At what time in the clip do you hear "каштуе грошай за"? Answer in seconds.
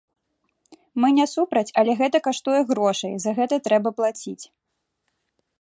2.29-3.31